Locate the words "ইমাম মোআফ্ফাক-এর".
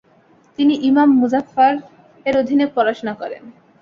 0.89-2.35